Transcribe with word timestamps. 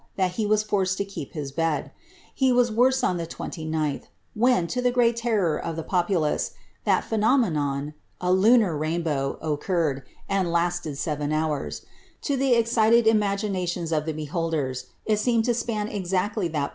that 0.15 0.31
he 0.31 0.47
was 0.47 0.63
forced 0.63 0.99
lo 0.99 1.05
keep 1.07 1.33
hit 1.33 1.55
bed 1.55 1.91
He 2.33 2.51
was 2.51 2.71
wone 2.71 2.91
on 3.03 3.17
the 3.17 3.27
29lh, 3.27 4.01
when, 4.33 4.65
to 4.65 4.81
the 4.81 4.89
great 4.89 5.15
terror 5.15 5.59
of 5.59 5.75
the 5.75 5.83
popolan. 5.83 6.39
ihal 6.87 7.03
phenornB*"^" 7.03 7.93
a 8.19 8.33
lunar 8.33 8.75
rainbow, 8.75 9.37
occurred, 9.43 10.01
and 10.27 10.51
lasted 10.51 10.97
seven 10.97 11.29
houn; 11.29 11.67
in 12.27 12.39
tlie 12.39 12.57
excited 12.57 13.05
ations 13.05 13.91
oAbe 13.95 14.15
beholders, 14.15 14.87
il 15.05 15.17
seemed 15.17 15.45
to 15.45 15.53
span 15.53 15.87
exactly 15.87 16.49
iht! 16.49 16.69